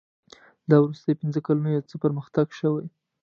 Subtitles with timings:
[0.69, 2.85] دا وروستي پنځه کلونه یو څه پرمختګ شوی.